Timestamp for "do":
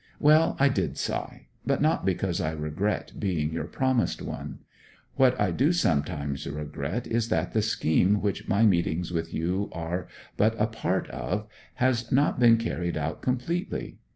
5.51-5.71